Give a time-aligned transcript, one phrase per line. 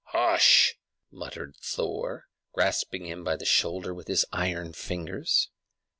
[0.05, 0.73] "Hush!"
[1.11, 5.51] muttered Thor, grasping him by the shoulder with his iron fingers.